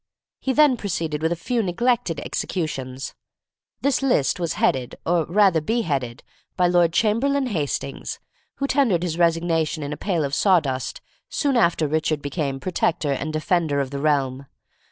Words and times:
He 0.39 0.51
then 0.51 0.77
proceeded 0.77 1.21
with 1.21 1.31
a 1.31 1.35
few 1.35 1.61
neglected 1.61 2.19
executions. 2.21 3.13
This 3.81 4.01
list 4.01 4.39
was 4.39 4.53
headed 4.53 4.95
or 5.05 5.25
rather 5.25 5.61
beheaded 5.61 6.23
by 6.57 6.65
Lord 6.65 6.91
Chamberlain 6.91 7.45
Hastings, 7.45 8.17
who 8.55 8.65
tendered 8.65 9.03
his 9.03 9.19
resignation 9.19 9.83
in 9.83 9.93
a 9.93 9.97
pail 9.97 10.25
of 10.25 10.33
saw 10.33 10.59
dust 10.59 11.01
soon 11.29 11.55
after 11.55 11.87
Richard 11.87 12.19
became 12.19 12.59
"protector 12.59 13.11
and 13.11 13.31
defender 13.31 13.79
of 13.79 13.91
the 13.91 13.99
realm." 13.99 14.47